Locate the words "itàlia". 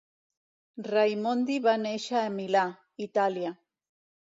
3.09-3.57